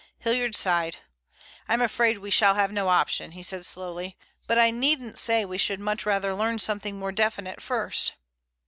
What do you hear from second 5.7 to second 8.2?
much rather learn something more definite first."